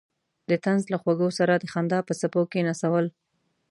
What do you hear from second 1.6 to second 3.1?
خندا په څپو کې نڅول.